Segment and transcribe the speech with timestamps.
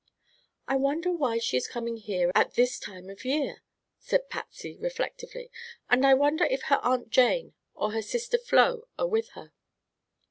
[0.67, 3.61] "I wonder why she is coming here at this time of year,"
[3.99, 5.51] said Patsy reflectively,
[5.91, 9.53] "and I wonder if her Aunt Jane or her sister Flo are with her."